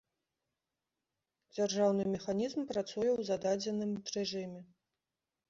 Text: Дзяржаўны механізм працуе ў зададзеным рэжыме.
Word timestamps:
Дзяржаўны 1.55 2.03
механізм 2.15 2.65
працуе 2.73 3.07
ў 3.09 3.21
зададзеным 3.29 3.91
рэжыме. 4.17 4.61